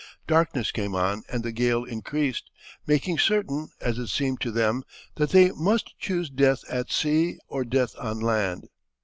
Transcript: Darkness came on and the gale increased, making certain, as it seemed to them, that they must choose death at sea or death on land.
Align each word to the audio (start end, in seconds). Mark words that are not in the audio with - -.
Darkness 0.25 0.71
came 0.71 0.95
on 0.95 1.21
and 1.29 1.43
the 1.43 1.51
gale 1.51 1.83
increased, 1.83 2.49
making 2.87 3.19
certain, 3.19 3.69
as 3.79 3.99
it 3.99 4.07
seemed 4.07 4.41
to 4.41 4.49
them, 4.49 4.81
that 5.17 5.29
they 5.29 5.51
must 5.51 5.93
choose 5.99 6.27
death 6.31 6.63
at 6.67 6.91
sea 6.91 7.37
or 7.47 7.63
death 7.63 7.95
on 7.99 8.19
land. 8.19 8.67